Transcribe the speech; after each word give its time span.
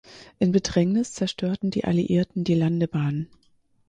In 0.39 0.51
Bedrängnis 0.51 1.13
zerstörten 1.13 1.69
die 1.69 1.83
Alliierten 1.83 2.43
die 2.43 2.55
Landebahn. 2.55 3.27